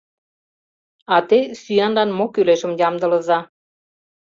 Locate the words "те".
1.29-1.39